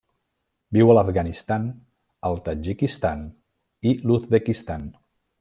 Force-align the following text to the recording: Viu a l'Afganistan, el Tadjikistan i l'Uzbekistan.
Viu 0.77 0.93
a 0.93 0.95
l'Afganistan, 0.97 1.67
el 2.31 2.41
Tadjikistan 2.47 3.23
i 3.91 3.95
l'Uzbekistan. 4.09 4.91